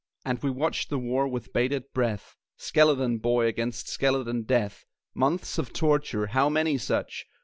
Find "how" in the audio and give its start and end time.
6.25-6.49